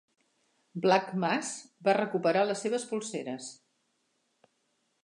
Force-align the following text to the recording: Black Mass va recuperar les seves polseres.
Black 0.85 1.11
Mass 1.25 1.51
va 1.89 1.95
recuperar 1.99 2.43
les 2.53 2.65
seves 2.67 2.87
polseres. 2.95 3.53